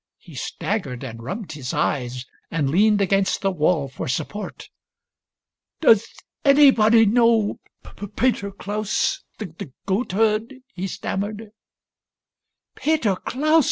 He 0.17 0.33
staggered 0.33 1.03
and 1.03 1.21
rubbed 1.21 1.51
his 1.51 1.75
eyes, 1.75 2.25
and 2.49 2.71
leaned 2.71 3.01
against 3.01 3.41
the 3.41 3.51
wall 3.51 3.87
for 3.87 4.07
support." 4.07 4.67
Does 5.79 6.07
anybody 6.43 7.05
know 7.05 7.59
Peter 8.15 8.49
Klaus, 8.49 9.23
the 9.37 9.63
goat 9.85 10.13
herd?" 10.13 10.55
he 10.73 10.87
stammered." 10.87 11.51
Peter 12.81 13.15
Klaus 13.15 13.59